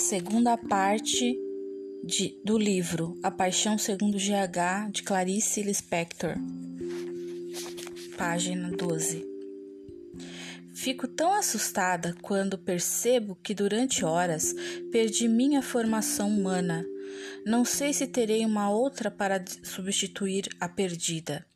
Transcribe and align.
segunda 0.00 0.56
parte 0.56 1.38
de, 2.02 2.40
do 2.42 2.56
livro 2.56 3.14
A 3.22 3.30
Paixão 3.30 3.76
Segundo 3.76 4.16
GH, 4.16 4.90
de 4.90 5.02
Clarice 5.02 5.62
Lispector, 5.62 6.34
página 8.16 8.70
12. 8.70 9.22
Fico 10.74 11.06
tão 11.06 11.34
assustada 11.34 12.16
quando 12.22 12.56
percebo 12.56 13.36
que 13.42 13.52
durante 13.52 14.02
horas 14.02 14.54
perdi 14.90 15.28
minha 15.28 15.60
formação 15.60 16.30
humana. 16.30 16.82
Não 17.44 17.62
sei 17.62 17.92
se 17.92 18.06
terei 18.06 18.44
uma 18.46 18.70
outra 18.70 19.10
para 19.10 19.44
substituir 19.62 20.48
a 20.58 20.66
perdida. 20.66 21.46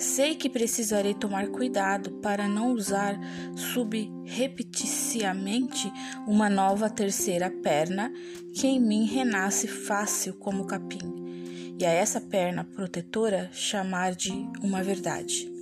Sei 0.00 0.34
que 0.34 0.48
precisarei 0.48 1.12
tomar 1.12 1.48
cuidado 1.48 2.12
para 2.22 2.48
não 2.48 2.72
usar 2.72 3.20
subrepeticiamente 3.54 5.92
uma 6.26 6.48
nova 6.48 6.88
terceira 6.88 7.50
perna 7.50 8.10
que 8.54 8.66
em 8.66 8.80
mim 8.80 9.04
renasce 9.04 9.68
fácil 9.68 10.32
como 10.32 10.64
capim, 10.64 11.76
e 11.78 11.84
a 11.84 11.90
essa 11.90 12.18
perna 12.18 12.64
protetora 12.64 13.50
chamar 13.52 14.14
de 14.14 14.32
uma 14.62 14.82
verdade. 14.82 15.52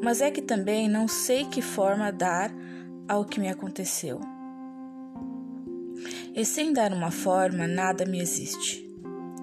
Mas 0.00 0.20
é 0.20 0.30
que 0.30 0.40
também 0.40 0.88
não 0.88 1.08
sei 1.08 1.46
que 1.46 1.60
forma 1.60 2.12
dar 2.12 2.54
ao 3.08 3.24
que 3.24 3.40
me 3.40 3.48
aconteceu. 3.48 4.20
E 6.32 6.44
sem 6.44 6.72
dar 6.72 6.92
uma 6.92 7.10
forma, 7.10 7.66
nada 7.66 8.06
me 8.06 8.20
existe. 8.20 8.88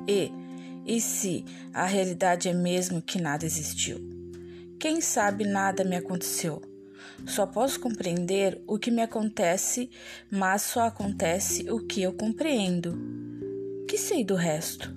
E, 0.08 0.32
e 0.86 1.00
se 1.00 1.46
a 1.74 1.86
realidade 1.86 2.50
é 2.50 2.54
mesmo 2.54 3.02
que 3.02 3.20
nada 3.20 3.46
existiu? 3.46 4.00
Quem 4.80 5.00
sabe 5.00 5.46
nada 5.46 5.84
me 5.84 5.96
aconteceu? 5.96 6.62
Só 7.26 7.46
posso 7.46 7.80
compreender 7.80 8.62
o 8.68 8.78
que 8.78 8.92
me 8.92 9.02
acontece, 9.02 9.90
mas 10.30 10.64
só 10.64 10.88
acontece 10.88 11.70
o 11.70 11.86
que 11.86 12.02
eu 12.02 12.14
compreendo. 12.14 12.98
Que 13.88 13.98
sei 13.98 14.26
do 14.26 14.36
resto? 14.36 14.94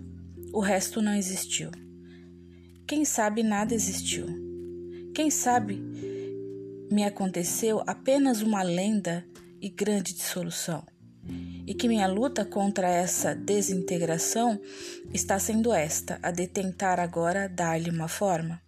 O 0.52 0.60
resto 0.60 1.00
não 1.00 1.14
existiu. 1.14 1.70
Quem 2.86 3.04
sabe 3.04 3.42
nada 3.42 3.74
existiu. 3.74 4.26
Quem 5.14 5.30
sabe 5.30 5.80
me 6.90 7.04
aconteceu 7.04 7.82
apenas 7.86 8.42
uma 8.42 8.62
lenda 8.62 9.24
e 9.60 9.68
grande 9.68 10.14
dissolução 10.14 10.84
e 11.66 11.74
que 11.74 11.88
minha 11.88 12.06
luta 12.06 12.44
contra 12.44 12.88
essa 12.88 13.34
desintegração 13.34 14.60
está 15.12 15.38
sendo 15.38 15.72
esta, 15.72 16.18
a 16.22 16.30
de 16.30 16.46
tentar 16.46 17.00
agora 17.00 17.48
dar-lhe 17.48 17.90
uma 17.90 18.08
forma. 18.08 18.62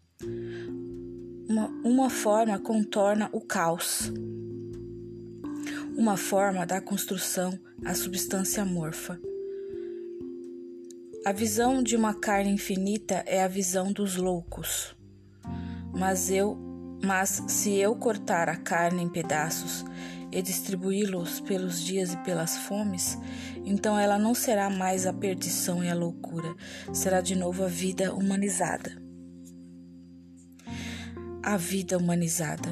Uma, 1.48 1.68
uma 1.84 2.10
forma 2.10 2.58
contorna 2.58 3.30
o 3.32 3.40
caos. 3.40 4.12
Uma 5.96 6.16
forma 6.16 6.66
da 6.66 6.80
construção 6.80 7.58
a 7.84 7.94
substância 7.94 8.62
amorfa. 8.62 9.20
A 11.24 11.32
visão 11.32 11.82
de 11.82 11.94
uma 11.94 12.14
carne 12.14 12.50
infinita 12.50 13.22
é 13.26 13.42
a 13.42 13.48
visão 13.48 13.92
dos 13.92 14.16
loucos. 14.16 14.96
Mas 15.92 16.30
eu, 16.30 16.56
mas 17.04 17.42
se 17.48 17.74
eu 17.74 17.94
cortar 17.94 18.48
a 18.48 18.56
carne 18.56 19.02
em 19.02 19.08
pedaços 19.08 19.84
e 20.30 20.42
distribuí-los 20.42 21.40
pelos 21.40 21.82
dias 21.82 22.12
e 22.12 22.16
pelas 22.18 22.56
fomes, 22.58 23.18
então 23.64 23.98
ela 23.98 24.18
não 24.18 24.34
será 24.34 24.68
mais 24.68 25.06
a 25.06 25.12
perdição 25.12 25.82
e 25.82 25.88
a 25.88 25.94
loucura, 25.94 26.54
será 26.92 27.20
de 27.20 27.34
novo 27.34 27.64
a 27.64 27.68
vida 27.68 28.14
humanizada. 28.14 28.92
A 31.42 31.56
vida 31.56 31.96
humanizada. 31.96 32.68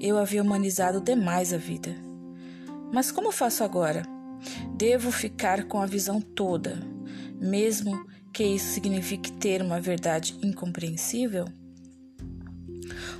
Eu 0.00 0.18
havia 0.18 0.42
humanizado 0.42 1.00
demais 1.00 1.52
a 1.52 1.58
vida. 1.58 1.94
Mas 2.92 3.10
como 3.10 3.32
faço 3.32 3.64
agora? 3.64 4.02
Devo 4.76 5.10
ficar 5.10 5.64
com 5.64 5.80
a 5.80 5.86
visão 5.86 6.20
toda, 6.20 6.78
mesmo 7.40 8.06
que 8.32 8.44
isso 8.44 8.72
signifique 8.72 9.32
ter 9.32 9.62
uma 9.62 9.80
verdade 9.80 10.38
incompreensível? 10.42 11.46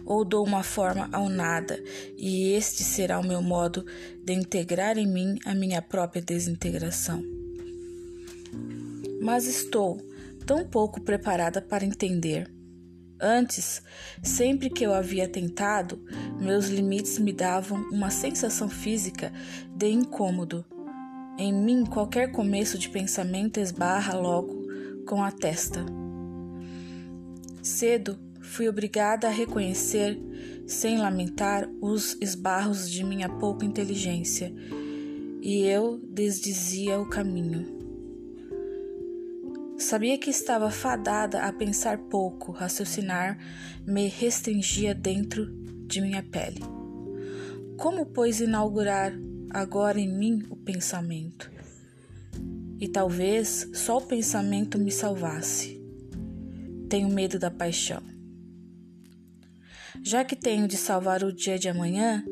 Ou 0.05 0.25
dou 0.25 0.45
uma 0.45 0.63
forma 0.63 1.09
ao 1.13 1.29
nada, 1.29 1.83
e 2.17 2.53
este 2.53 2.83
será 2.83 3.19
o 3.19 3.27
meu 3.27 3.43
modo 3.43 3.85
de 4.25 4.33
integrar 4.33 4.99
em 4.99 5.07
mim 5.07 5.39
a 5.45 5.55
minha 5.55 5.83
própria 5.83 6.23
desintegração. 6.23 7.23
Mas 9.21 9.47
estou 9.47 9.99
tão 10.45 10.65
pouco 10.65 11.01
preparada 11.01 11.61
para 11.61 11.85
entender. 11.85 12.51
Antes, 13.21 13.83
sempre 14.23 14.69
que 14.69 14.85
eu 14.85 14.93
havia 14.93 15.27
tentado, 15.27 15.99
meus 16.39 16.69
limites 16.69 17.19
me 17.19 17.33
davam 17.33 17.81
uma 17.91 18.11
sensação 18.11 18.69
física 18.69 19.33
de 19.75 19.89
incômodo. 19.89 20.65
Em 21.39 21.53
mim, 21.53 21.85
qualquer 21.85 22.31
começo 22.31 22.79
de 22.79 22.91
pensamento 22.91 23.59
esbarra 23.59 24.15
logo 24.15 24.67
com 25.07 25.23
a 25.23 25.31
testa. 25.31 25.85
Cedo 27.63 28.19
fui 28.47 28.69
obrigada 28.69 29.27
a 29.27 29.31
reconhecer, 29.31 30.19
sem 30.67 30.99
lamentar, 30.99 31.69
os 31.81 32.17
esbarros 32.21 32.91
de 32.91 33.05
minha 33.05 33.29
pouca 33.29 33.67
inteligência, 33.67 34.55
e 35.43 35.65
eu 35.65 35.99
desdizia 35.99 36.99
o 36.99 37.09
caminho. 37.09 37.77
Sabia 39.79 40.17
que 40.17 40.31
estava 40.31 40.71
fadada 40.71 41.43
a 41.43 41.53
pensar 41.53 41.99
pouco, 41.99 42.51
raciocinar 42.51 43.39
me 43.87 44.09
restringia 44.09 44.95
dentro 44.95 45.47
de 45.87 46.01
minha 46.01 46.23
pele. 46.23 46.61
Como, 47.77 48.07
pois, 48.07 48.41
inaugurar 48.41 49.13
agora 49.51 50.01
em 50.01 50.09
mim 50.09 50.47
o 50.49 50.57
pensamento? 50.57 51.51
E 52.81 52.89
talvez 52.89 53.69
só 53.75 53.99
o 53.99 54.03
pensamento 54.03 54.79
me 54.79 54.91
salvasse. 54.91 55.79
Tenho 56.89 57.09
medo 57.09 57.39
da 57.39 57.51
paixão. 57.51 58.16
Já 60.03 60.25
que 60.25 60.37
tenho 60.37 60.69
de 60.69 60.77
salvar 60.77 61.23
o 61.25 61.33
dia 61.33 61.59
de 61.59 61.69
amanhã, 61.69 62.25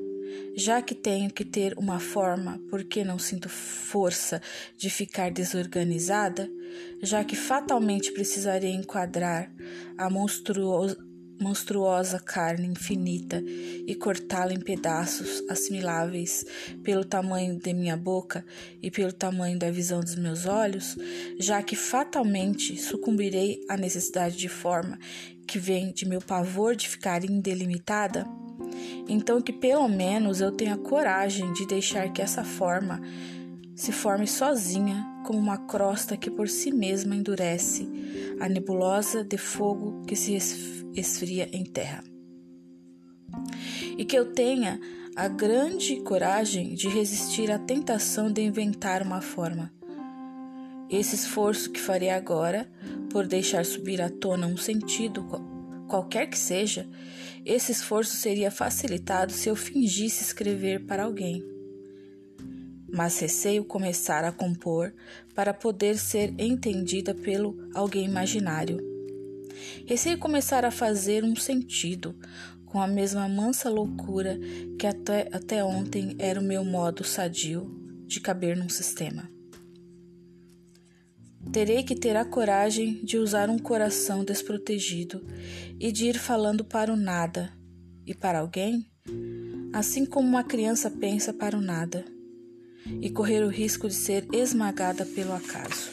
já 0.56 0.80
que 0.80 0.94
tenho 0.94 1.30
que 1.30 1.44
ter 1.44 1.74
uma 1.76 1.98
forma 1.98 2.60
porque 2.70 3.04
não 3.04 3.18
sinto 3.18 3.48
força 3.48 4.40
de 4.76 4.88
ficar 4.88 5.30
desorganizada, 5.30 6.48
já 7.02 7.24
que 7.24 7.36
fatalmente 7.36 8.12
precisarei 8.12 8.72
enquadrar 8.72 9.50
a 9.98 10.08
monstruosa, 10.08 10.96
monstruosa 11.40 12.20
carne 12.20 12.68
infinita 12.68 13.42
e 13.86 13.94
cortá-la 13.94 14.52
em 14.52 14.60
pedaços 14.60 15.42
assimiláveis 15.48 16.44
pelo 16.82 17.04
tamanho 17.04 17.58
de 17.58 17.72
minha 17.72 17.96
boca 17.96 18.44
e 18.80 18.90
pelo 18.90 19.12
tamanho 19.12 19.58
da 19.58 19.70
visão 19.70 20.00
dos 20.00 20.14
meus 20.14 20.46
olhos, 20.46 20.96
já 21.38 21.62
que 21.62 21.76
fatalmente 21.76 22.76
sucumbirei 22.80 23.64
à 23.68 23.76
necessidade 23.76 24.36
de 24.36 24.48
forma 24.48 24.98
que 25.46 25.58
vem 25.58 25.92
de 25.92 26.06
meu 26.06 26.20
pavor 26.20 26.74
de 26.74 26.88
ficar 26.88 27.24
indelimitada, 27.24 28.26
então 29.08 29.40
que 29.40 29.52
pelo 29.52 29.88
menos 29.88 30.40
eu 30.40 30.50
tenha 30.50 30.76
coragem 30.76 31.52
de 31.52 31.66
deixar 31.66 32.12
que 32.12 32.22
essa 32.22 32.44
forma 32.44 33.00
se 33.74 33.90
forme 33.90 34.26
sozinha 34.26 35.04
como 35.24 35.38
uma 35.38 35.58
crosta 35.58 36.16
que 36.16 36.30
por 36.30 36.48
si 36.48 36.70
mesma 36.70 37.16
endurece, 37.16 37.88
a 38.40 38.48
nebulosa 38.48 39.24
de 39.24 39.36
fogo 39.36 40.02
que 40.06 40.14
se 40.14 40.34
esfria 40.94 41.48
em 41.52 41.64
terra. 41.64 42.04
E 43.96 44.04
que 44.04 44.16
eu 44.16 44.32
tenha 44.32 44.78
a 45.16 45.28
grande 45.28 45.96
coragem 46.02 46.74
de 46.74 46.88
resistir 46.88 47.50
à 47.50 47.58
tentação 47.58 48.30
de 48.30 48.42
inventar 48.42 49.02
uma 49.02 49.20
forma. 49.20 49.72
Esse 50.94 51.16
esforço 51.16 51.72
que 51.72 51.80
farei 51.80 52.08
agora, 52.08 52.70
por 53.10 53.26
deixar 53.26 53.64
subir 53.64 54.00
à 54.00 54.08
tona 54.08 54.46
um 54.46 54.56
sentido, 54.56 55.26
qualquer 55.88 56.28
que 56.28 56.38
seja, 56.38 56.88
esse 57.44 57.72
esforço 57.72 58.14
seria 58.14 58.48
facilitado 58.48 59.32
se 59.32 59.48
eu 59.48 59.56
fingisse 59.56 60.22
escrever 60.22 60.86
para 60.86 61.02
alguém. 61.02 61.44
Mas 62.88 63.18
receio 63.18 63.64
começar 63.64 64.22
a 64.22 64.30
compor 64.30 64.94
para 65.34 65.52
poder 65.52 65.98
ser 65.98 66.32
entendida 66.38 67.12
pelo 67.12 67.68
alguém 67.74 68.04
imaginário. 68.04 68.78
Receio 69.86 70.16
começar 70.16 70.64
a 70.64 70.70
fazer 70.70 71.24
um 71.24 71.34
sentido, 71.34 72.14
com 72.66 72.80
a 72.80 72.86
mesma 72.86 73.28
mansa 73.28 73.68
loucura 73.68 74.38
que 74.78 74.86
até, 74.86 75.28
até 75.32 75.64
ontem 75.64 76.14
era 76.20 76.38
o 76.38 76.44
meu 76.44 76.64
modo 76.64 77.02
sadio 77.02 77.68
de 78.06 78.20
caber 78.20 78.56
num 78.56 78.68
sistema. 78.68 79.33
Terei 81.52 81.82
que 81.82 81.94
ter 81.94 82.16
a 82.16 82.24
coragem 82.24 83.04
de 83.04 83.16
usar 83.16 83.48
um 83.48 83.58
coração 83.58 84.24
desprotegido 84.24 85.24
e 85.78 85.92
de 85.92 86.06
ir 86.06 86.18
falando 86.18 86.64
para 86.64 86.92
o 86.92 86.96
nada 86.96 87.52
e 88.06 88.14
para 88.14 88.40
alguém, 88.40 88.86
assim 89.72 90.04
como 90.04 90.28
uma 90.28 90.44
criança 90.44 90.90
pensa 90.90 91.32
para 91.32 91.56
o 91.56 91.60
nada, 91.60 92.04
e 93.00 93.10
correr 93.10 93.42
o 93.44 93.48
risco 93.48 93.88
de 93.88 93.94
ser 93.94 94.26
esmagada 94.32 95.06
pelo 95.06 95.32
acaso. 95.32 95.90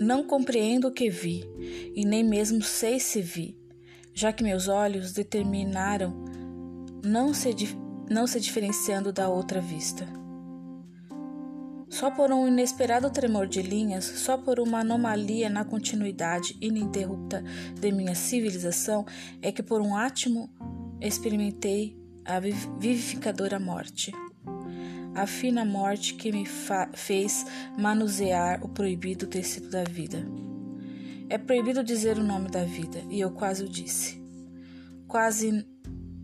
Não 0.00 0.24
compreendo 0.24 0.88
o 0.88 0.92
que 0.92 1.10
vi, 1.10 1.44
e 1.94 2.04
nem 2.04 2.24
mesmo 2.24 2.62
sei 2.62 2.98
se 2.98 3.20
vi, 3.20 3.56
já 4.14 4.32
que 4.32 4.42
meus 4.42 4.66
olhos 4.66 5.12
determinaram 5.12 6.24
não 7.04 7.34
se 7.34 7.50
não 8.10 8.26
se 8.26 8.38
diferenciando 8.40 9.12
da 9.12 9.28
outra 9.28 9.60
vista. 9.60 10.21
Só 11.92 12.10
por 12.10 12.32
um 12.32 12.48
inesperado 12.48 13.10
tremor 13.10 13.46
de 13.46 13.60
linhas, 13.60 14.06
só 14.06 14.38
por 14.38 14.58
uma 14.58 14.80
anomalia 14.80 15.50
na 15.50 15.62
continuidade 15.62 16.56
ininterrupta 16.58 17.44
de 17.78 17.92
minha 17.92 18.14
civilização, 18.14 19.04
é 19.42 19.52
que 19.52 19.62
por 19.62 19.82
um 19.82 19.94
átimo 19.94 20.48
experimentei 21.02 21.94
a 22.24 22.40
vivificadora 22.40 23.60
morte. 23.60 24.10
A 25.14 25.26
fina 25.26 25.66
morte 25.66 26.14
que 26.14 26.32
me 26.32 26.46
fez 26.94 27.44
manusear 27.76 28.64
o 28.64 28.70
proibido 28.70 29.26
tecido 29.26 29.68
da 29.68 29.84
vida. 29.84 30.26
É 31.28 31.36
proibido 31.36 31.84
dizer 31.84 32.16
o 32.16 32.24
nome 32.24 32.48
da 32.48 32.64
vida, 32.64 33.04
e 33.10 33.20
eu 33.20 33.32
quase 33.32 33.64
o 33.64 33.68
disse. 33.68 34.18
Quase 35.06 35.62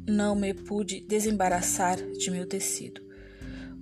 não 0.09 0.35
me 0.35 0.55
pude 0.55 1.03
desembaraçar 1.07 1.99
de 2.13 2.31
meu 2.31 2.47
tecido 2.49 3.08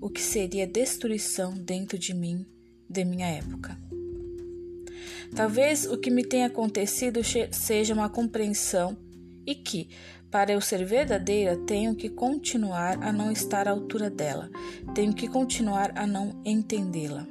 o 0.06 0.08
que 0.08 0.22
seria 0.22 0.68
destruição 0.68 1.52
dentro 1.52 1.98
de 1.98 2.14
mim, 2.14 2.46
de 2.88 3.04
minha 3.04 3.26
época. 3.26 3.76
Talvez 5.34 5.84
o 5.84 5.98
que 5.98 6.12
me 6.12 6.24
tenha 6.24 6.46
acontecido 6.46 7.20
seja 7.50 7.92
uma 7.92 8.08
compreensão 8.08 8.96
e 9.44 9.52
que, 9.52 9.88
para 10.30 10.52
eu 10.52 10.60
ser 10.60 10.84
verdadeira, 10.84 11.56
tenho 11.56 11.96
que 11.96 12.08
continuar 12.08 13.02
a 13.02 13.12
não 13.12 13.32
estar 13.32 13.66
à 13.66 13.72
altura 13.72 14.08
dela, 14.08 14.48
tenho 14.94 15.12
que 15.12 15.26
continuar 15.26 15.90
a 15.98 16.06
não 16.06 16.40
entendê-la. 16.44 17.26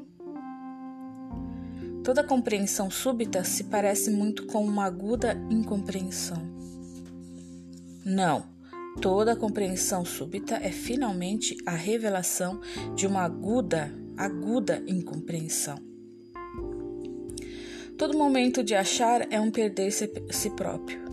Toda 2.04 2.26
compreensão 2.26 2.92
súbita 2.92 3.46
se 3.46 3.64
parece 3.64 4.12
muito 4.12 4.46
com 4.48 4.66
uma 4.66 4.84
aguda 4.84 5.34
incompreensão. 5.50 6.46
Não, 8.04 8.54
Toda 9.02 9.36
compreensão 9.36 10.06
súbita 10.06 10.56
é 10.56 10.72
finalmente 10.72 11.56
a 11.66 11.76
revelação 11.76 12.60
de 12.96 13.06
uma 13.06 13.22
aguda, 13.22 13.94
aguda 14.18 14.82
incompreensão. 14.88 15.78
Todo 17.98 18.18
momento 18.18 18.64
de 18.64 18.74
achar 18.74 19.32
é 19.32 19.40
um 19.40 19.52
perder-se 19.52 20.12
si 20.32 20.50
próprio. 20.50 21.04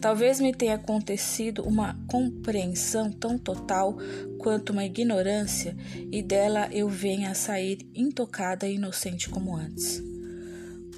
Talvez 0.00 0.40
me 0.40 0.52
tenha 0.54 0.76
acontecido 0.76 1.62
uma 1.62 1.94
compreensão 2.08 3.12
tão 3.12 3.38
total 3.38 3.96
quanto 4.38 4.70
uma 4.70 4.84
ignorância, 4.84 5.76
e 6.10 6.22
dela 6.22 6.68
eu 6.72 6.88
venha 6.88 7.30
a 7.30 7.34
sair 7.34 7.86
intocada 7.94 8.66
e 8.66 8.76
inocente 8.76 9.28
como 9.28 9.54
antes. 9.54 10.02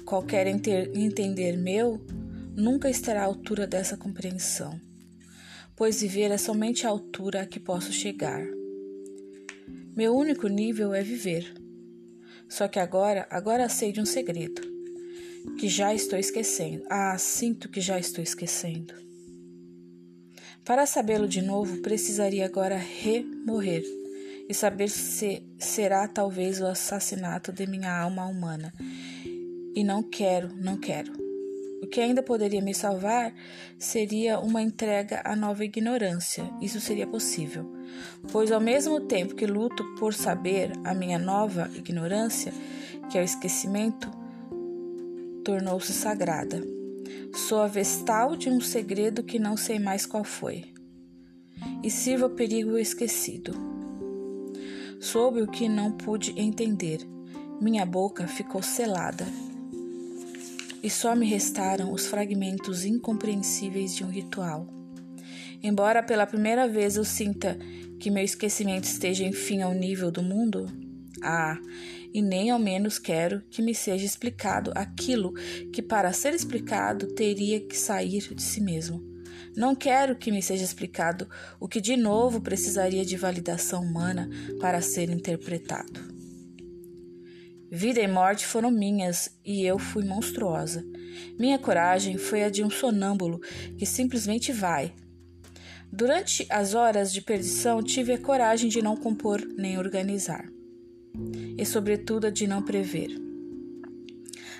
Qualquer 0.05 0.47
entender 0.47 1.57
meu 1.57 2.01
nunca 2.55 2.89
estará 2.89 3.23
à 3.23 3.25
altura 3.25 3.67
dessa 3.67 3.97
compreensão 3.97 4.79
pois 5.75 6.01
viver 6.01 6.31
é 6.31 6.37
somente 6.37 6.85
a 6.85 6.89
altura 6.89 7.41
a 7.41 7.45
que 7.45 7.59
posso 7.59 7.91
chegar. 7.91 8.45
Meu 9.95 10.15
único 10.15 10.47
nível 10.47 10.93
é 10.93 11.03
viver. 11.03 11.53
Só 12.49 12.67
que 12.67 12.79
agora, 12.79 13.27
agora 13.29 13.69
sei 13.69 13.91
de 13.91 14.01
um 14.01 14.05
segredo, 14.05 14.61
que 15.57 15.67
já 15.67 15.93
estou 15.93 16.17
esquecendo. 16.17 16.85
Ah, 16.89 17.17
sinto 17.17 17.69
que 17.69 17.81
já 17.81 17.99
estou 17.99 18.23
esquecendo. 18.23 18.93
Para 20.63 20.85
sabê-lo 20.85 21.27
de 21.27 21.41
novo, 21.41 21.81
precisaria 21.81 22.45
agora 22.45 22.77
remorrer 22.77 23.83
e 24.47 24.53
saber 24.53 24.89
se 24.89 25.43
será 25.57 26.07
talvez 26.07 26.61
o 26.61 26.65
assassinato 26.65 27.51
de 27.51 27.67
minha 27.67 27.91
alma 27.91 28.25
humana. 28.25 28.73
E 29.75 29.83
não 29.83 30.03
quero, 30.03 30.55
não 30.55 30.77
quero. 30.77 31.22
O 31.83 31.87
que 31.87 31.99
ainda 31.99 32.23
poderia 32.23 32.61
me 32.61 32.73
salvar 32.73 33.33
seria 33.77 34.39
uma 34.39 34.61
entrega 34.61 35.21
à 35.25 35.35
nova 35.35 35.65
ignorância. 35.65 36.49
Isso 36.61 36.79
seria 36.79 37.05
possível, 37.05 37.69
pois 38.31 38.53
ao 38.53 38.61
mesmo 38.61 39.01
tempo 39.01 39.35
que 39.35 39.45
luto 39.45 39.83
por 39.95 40.13
saber 40.13 40.71
a 40.85 40.93
minha 40.93 41.19
nova 41.19 41.69
ignorância, 41.75 42.53
que 43.11 43.17
é 43.17 43.21
o 43.21 43.25
esquecimento, 43.25 44.09
tornou-se 45.43 45.91
sagrada. 45.91 46.63
Sou 47.35 47.59
a 47.59 47.67
vestal 47.67 48.37
de 48.37 48.49
um 48.49 48.61
segredo 48.61 49.21
que 49.21 49.37
não 49.37 49.57
sei 49.57 49.77
mais 49.77 50.05
qual 50.05 50.23
foi. 50.23 50.63
E 51.83 51.91
sirvo 51.91 52.25
ao 52.25 52.31
perigo 52.31 52.77
esquecido. 52.77 53.51
Soube 55.01 55.41
o 55.41 55.47
que 55.47 55.67
não 55.67 55.91
pude 55.91 56.33
entender. 56.39 56.99
Minha 57.59 57.85
boca 57.85 58.25
ficou 58.25 58.63
selada 58.63 59.25
e 60.83 60.89
só 60.89 61.15
me 61.15 61.25
restaram 61.25 61.93
os 61.93 62.05
fragmentos 62.05 62.83
incompreensíveis 62.83 63.95
de 63.95 64.03
um 64.03 64.09
ritual. 64.09 64.67
Embora 65.63 66.03
pela 66.03 66.27
primeira 66.27 66.67
vez 66.67 66.97
eu 66.97 67.05
sinta 67.05 67.57
que 67.99 68.11
meu 68.11 68.23
esquecimento 68.23 68.83
esteja 68.83 69.23
enfim 69.23 69.61
ao 69.61 69.73
nível 69.73 70.11
do 70.11 70.21
mundo, 70.21 70.67
ah, 71.23 71.57
e 72.13 72.21
nem 72.21 72.51
ao 72.51 72.59
menos 72.59 72.99
quero 72.99 73.41
que 73.49 73.61
me 73.61 73.73
seja 73.73 74.05
explicado 74.05 74.73
aquilo 74.75 75.33
que, 75.71 75.81
para 75.81 76.11
ser 76.11 76.33
explicado, 76.33 77.07
teria 77.07 77.61
que 77.61 77.77
sair 77.77 78.35
de 78.35 78.43
si 78.43 78.59
mesmo. 78.59 79.01
Não 79.55 79.73
quero 79.73 80.15
que 80.17 80.31
me 80.31 80.41
seja 80.41 80.63
explicado 80.63 81.29
o 81.59 81.67
que 81.67 81.79
de 81.79 81.95
novo 81.95 82.41
precisaria 82.41 83.05
de 83.05 83.15
validação 83.15 83.83
humana 83.83 84.29
para 84.59 84.81
ser 84.81 85.09
interpretado. 85.09 86.12
Vida 87.75 87.99
e 87.99 88.07
morte 88.07 88.45
foram 88.45 88.69
minhas 88.69 89.35
e 89.43 89.65
eu 89.65 89.79
fui 89.79 90.05
monstruosa. 90.05 90.85
Minha 91.39 91.57
coragem 91.57 92.19
foi 92.19 92.43
a 92.43 92.49
de 92.51 92.63
um 92.63 92.69
sonâmbulo 92.69 93.39
que 93.79 93.83
simplesmente 93.83 94.51
vai. 94.51 94.93
Durante 95.91 96.45
as 96.51 96.75
horas 96.75 97.11
de 97.11 97.19
perdição, 97.19 97.81
tive 97.81 98.13
a 98.13 98.17
coragem 98.19 98.69
de 98.69 98.79
não 98.79 98.95
compor 98.95 99.41
nem 99.57 99.79
organizar, 99.79 100.47
e, 101.57 101.65
sobretudo, 101.65 102.27
a 102.27 102.29
de 102.29 102.45
não 102.45 102.61
prever. 102.61 103.09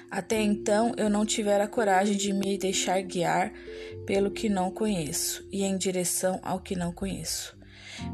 Até 0.09 0.41
então, 0.41 0.93
eu 0.97 1.07
não 1.07 1.23
tivera 1.23 1.67
coragem 1.67 2.17
de 2.17 2.33
me 2.33 2.57
deixar 2.57 2.99
guiar 3.03 3.53
pelo 4.07 4.31
que 4.31 4.49
não 4.49 4.71
conheço 4.71 5.47
e 5.51 5.63
em 5.63 5.77
direção 5.77 6.39
ao 6.41 6.59
que 6.59 6.75
não 6.75 6.91
conheço. 6.91 7.55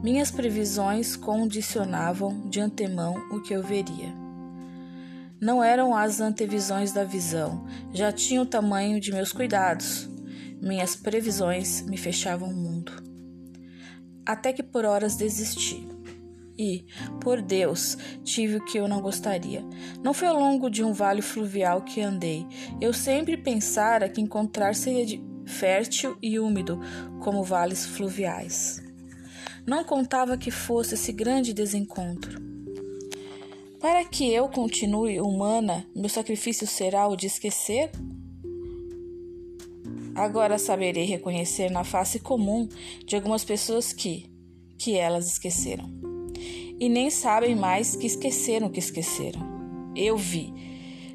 Minhas 0.03 0.29
previsões 0.29 1.15
condicionavam 1.15 2.49
de 2.49 2.59
antemão 2.59 3.15
o 3.31 3.41
que 3.41 3.53
eu 3.53 3.63
veria. 3.63 4.28
Não 5.41 5.63
eram 5.63 5.95
as 5.95 6.19
antevisões 6.19 6.91
da 6.91 7.05
visão, 7.05 7.65
já 7.93 8.11
tinham 8.11 8.43
o 8.43 8.47
tamanho 8.47 8.99
de 8.99 9.13
meus 9.13 9.31
cuidados. 9.31 10.09
Minhas 10.61 10.97
previsões 10.97 11.81
me 11.83 11.95
fechavam 11.95 12.49
o 12.49 12.53
mundo. 12.53 12.91
Até 14.25 14.51
que 14.51 14.61
por 14.61 14.83
horas 14.83 15.15
desisti. 15.15 15.87
E, 16.57 16.85
por 17.21 17.41
Deus, 17.41 17.97
tive 18.21 18.57
o 18.57 18.65
que 18.65 18.77
eu 18.77 18.85
não 18.85 19.01
gostaria. 19.01 19.63
Não 20.03 20.13
foi 20.13 20.27
ao 20.27 20.37
longo 20.37 20.69
de 20.69 20.83
um 20.83 20.91
vale 20.91 21.21
fluvial 21.21 21.83
que 21.83 22.01
andei. 22.01 22.45
Eu 22.81 22.91
sempre 22.91 23.37
pensara 23.37 24.09
que 24.09 24.19
encontrar 24.19 24.75
seria 24.75 25.21
fértil 25.45 26.17
e 26.21 26.37
úmido, 26.37 26.81
como 27.21 27.45
vales 27.45 27.85
fluviais. 27.85 28.83
Não 29.65 29.85
contava 29.85 30.37
que 30.37 30.51
fosse 30.51 30.95
esse 30.95 31.13
grande 31.13 31.53
desencontro. 31.53 32.48
Para 33.79 34.03
que 34.03 34.29
eu 34.29 34.49
continue 34.49 35.21
humana, 35.21 35.87
meu 35.95 36.09
sacrifício 36.09 36.67
será 36.67 37.07
o 37.07 37.15
de 37.15 37.27
esquecer? 37.27 37.89
Agora 40.13 40.57
saberei 40.57 41.05
reconhecer 41.05 41.71
na 41.71 41.85
face 41.85 42.19
comum 42.19 42.67
de 43.05 43.15
algumas 43.15 43.45
pessoas 43.45 43.93
que, 43.93 44.25
que 44.77 44.97
elas 44.97 45.27
esqueceram. 45.27 45.89
E 46.77 46.89
nem 46.89 47.09
sabem 47.09 47.55
mais 47.55 47.95
que 47.95 48.05
esqueceram 48.05 48.69
que 48.69 48.79
esqueceram. 48.79 49.39
Eu 49.95 50.17
vi. 50.17 50.53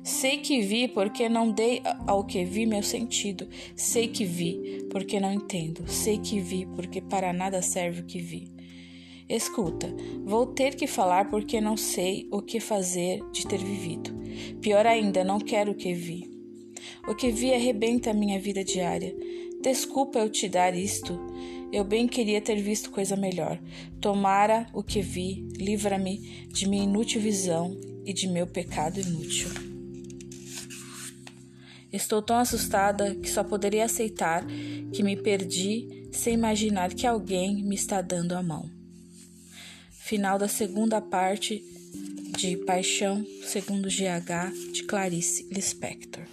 Sei 0.03 0.39
que 0.39 0.63
vi 0.63 0.89
porque 0.89 1.29
não 1.29 1.51
dei 1.51 1.83
ao 2.07 2.25
que 2.25 2.47
vi 2.47 2.65
meu 2.65 2.83
sentido. 2.83 3.47
Sei 3.77 4.09
que 4.09 4.25
vi 4.25 4.87
porque 4.91 5.21
não 5.21 5.35
entendo. 5.35 5.87
Sei 5.87 6.17
que 6.17 6.41
vi 6.41 6.65
porque 6.75 7.03
para 7.03 7.31
nada 7.31 7.61
serve 7.61 8.01
o 8.01 8.07
que 8.07 8.23
vi. 8.23 8.54
Escuta, 9.27 9.89
vou 10.23 10.47
ter 10.47 10.75
que 10.75 10.87
falar 10.87 11.31
porque 11.31 11.59
não 11.59 11.79
sei 11.79 12.29
o 12.31 12.43
que 12.43 12.61
fazer 12.61 13.23
de 13.33 13.47
ter 13.47 13.59
vivido. 13.59 14.13
Pior 14.61 14.85
ainda, 14.85 15.25
não 15.25 15.41
quero 15.41 15.73
o 15.73 15.75
que 15.75 15.95
vi. 15.95 16.31
O 17.09 17.15
que 17.15 17.31
vi 17.31 17.55
arrebenta 17.55 18.11
a 18.11 18.15
minha 18.15 18.39
vida 18.39 18.63
diária. 18.63 19.17
Desculpa 19.63 20.19
eu 20.19 20.29
te 20.29 20.47
dar 20.47 20.75
isto. 20.75 21.19
Eu 21.73 21.85
bem 21.85 22.07
queria 22.07 22.39
ter 22.39 22.57
visto 22.57 22.91
coisa 22.91 23.17
melhor. 23.17 23.59
Tomara 23.99 24.67
o 24.75 24.83
que 24.83 25.01
vi, 25.01 25.49
livra-me 25.57 26.19
de 26.49 26.69
minha 26.69 26.85
inútil 26.85 27.23
visão 27.23 27.75
e 28.05 28.13
de 28.13 28.29
meu 28.29 28.47
pecado 28.47 29.01
inútil. 29.01 29.49
Estou 31.91 32.21
tão 32.21 32.37
assustada 32.37 33.15
que 33.15 33.31
só 33.31 33.43
poderia 33.43 33.87
aceitar 33.87 34.45
que 34.93 35.03
me 35.03 35.17
perdi 35.17 36.09
sem 36.13 36.35
imaginar 36.35 36.93
que 36.93 37.07
alguém 37.07 37.63
me 37.65 37.75
está 37.75 38.03
dando 38.03 38.33
a 38.33 38.43
mão 38.43 38.84
final 40.05 40.39
da 40.39 40.47
segunda 40.47 41.01
parte 41.01 41.65
de 42.37 42.59
Paixão 42.59 43.25
segundo 43.43 43.89
GH 43.89 44.71
de 44.71 44.83
Clarice 44.83 45.47
Lispector. 45.51 46.25